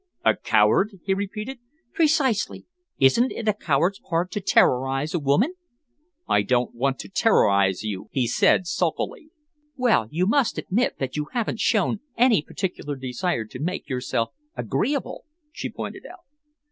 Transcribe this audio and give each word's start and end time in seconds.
"A 0.25 0.35
coward?" 0.35 0.99
he 1.03 1.13
repeated. 1.13 1.59
"Precisely! 1.93 2.65
Isn't 2.97 3.31
it 3.31 3.47
a 3.47 3.53
coward's 3.53 3.99
part 3.99 4.31
to 4.31 4.41
terrorise 4.41 5.13
a 5.13 5.19
woman?" 5.19 5.53
"I 6.27 6.41
don't 6.41 6.73
want 6.73 6.97
to 7.01 7.07
terrorise 7.07 7.83
you," 7.83 8.09
he 8.11 8.25
said 8.25 8.65
sulkily. 8.65 9.29
"Well, 9.75 10.07
you 10.09 10.25
must 10.25 10.57
admit 10.57 10.97
that 10.97 11.15
you 11.17 11.27
haven't 11.33 11.59
shown 11.59 11.99
any 12.17 12.41
particular 12.41 12.95
desire 12.95 13.45
to 13.45 13.59
make 13.59 13.89
yourself 13.89 14.31
agreeable," 14.57 15.25
she 15.51 15.69
pointed 15.71 16.07
out. 16.07 16.25